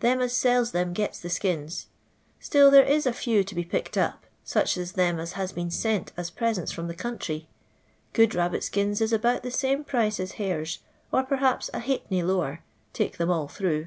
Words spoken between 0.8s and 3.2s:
gets the skins. Still there is a